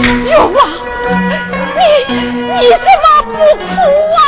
[0.00, 0.62] 有啊，
[1.76, 3.64] 你你怎么不哭
[4.16, 4.20] 啊？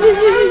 [0.00, 0.49] me.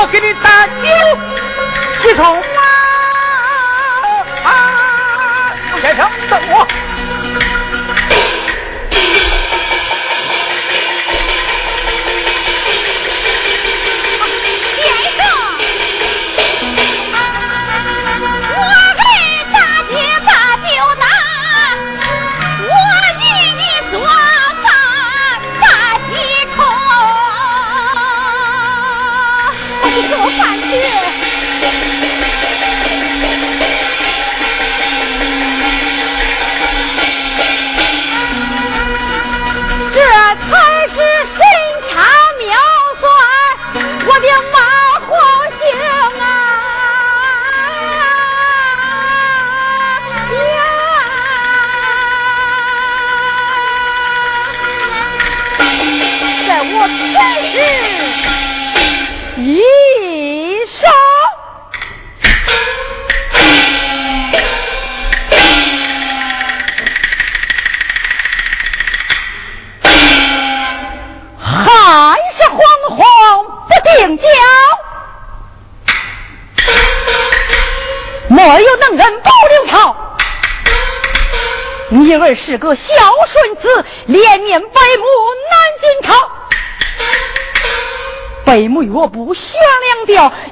[0.00, 0.72] 我给你打酒
[2.08, 2.42] 一桶
[4.44, 5.54] 啊！
[5.82, 6.66] 先生，等我。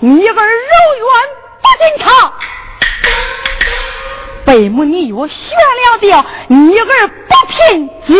[0.01, 1.09] 你儿如愿
[1.63, 2.33] 不进朝。
[4.45, 8.15] 北母你若悬了吊，你儿不聘子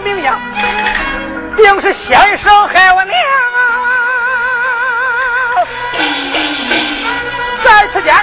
[0.00, 0.40] 名扬
[1.56, 3.14] 定是先生害我娘
[3.54, 3.66] 啊
[7.64, 8.14] 在此间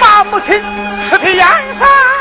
[0.00, 0.62] 把母亲
[1.10, 1.46] 尸体严
[1.78, 2.17] 杀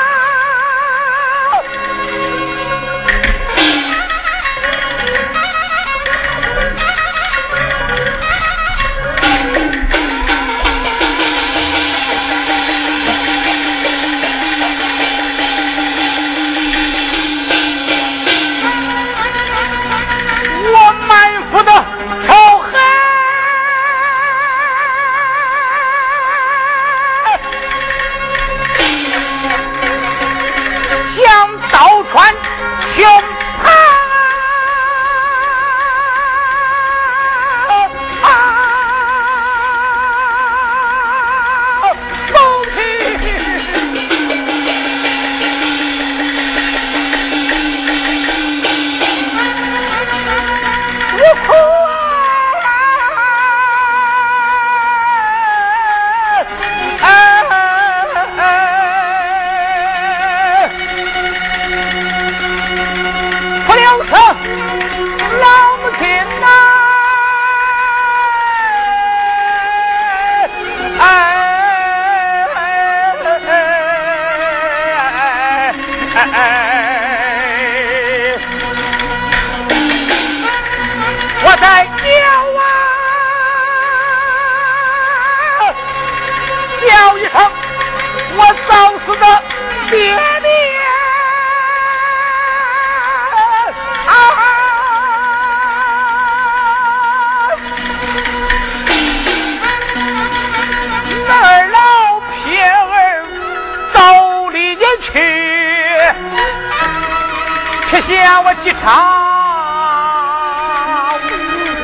[108.68, 108.92] 一场，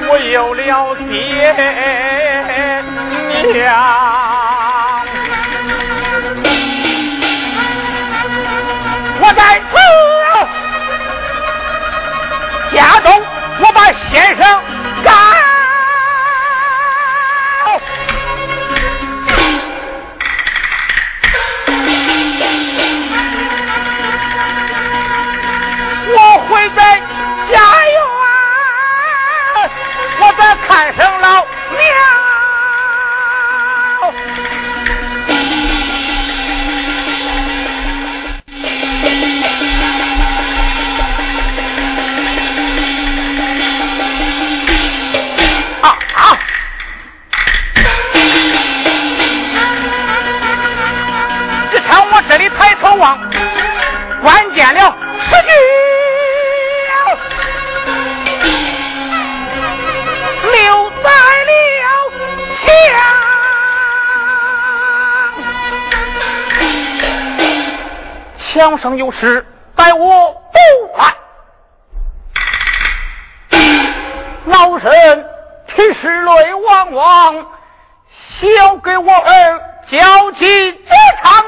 [0.09, 1.53] 我有了爹
[3.53, 3.73] 娘。
[9.21, 9.71] 我在此
[12.75, 13.07] 家中，
[13.59, 13.79] 我把
[14.11, 14.62] 先生。
[30.74, 31.84] 三声老娘
[45.80, 46.39] 啊啊
[51.71, 53.19] 你看我这里抬头望
[54.24, 55.03] 关键了
[68.64, 69.45] 两生有失，
[69.76, 70.57] 待我不
[70.95, 71.14] 还。
[74.45, 75.26] 老身
[75.68, 77.45] 提示泪汪汪，
[78.39, 79.61] 小给我儿
[79.91, 81.43] 交起这场。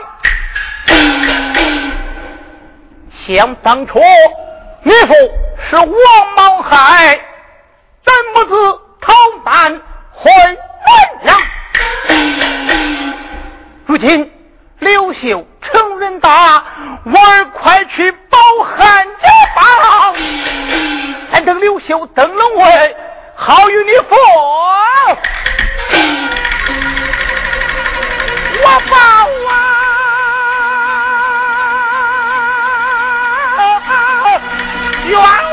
[3.26, 3.98] 想当初，
[4.84, 5.14] 你父
[5.70, 5.96] 是王
[6.36, 7.18] 莽害，
[8.04, 8.56] 怎不知
[9.00, 9.14] 逃
[9.46, 10.58] 难回元
[11.24, 11.40] 阳？
[13.86, 14.30] 如今
[14.80, 15.46] 刘秀。
[15.62, 16.64] 成人大，
[17.06, 20.14] 我儿快去报汉家帮，
[21.34, 22.96] 咱等刘秀登龙位，
[23.36, 24.16] 好与你父。
[28.64, 28.98] 我报
[29.50, 29.54] 啊，
[35.08, 35.45] 冤。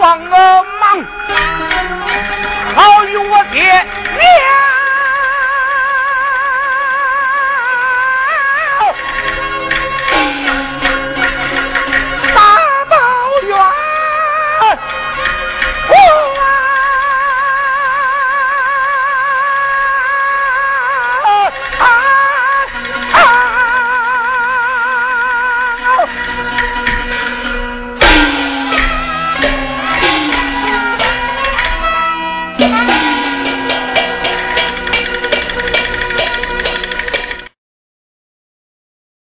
[0.00, 1.06] 帮个忙
[2.74, 3.86] 好与我爹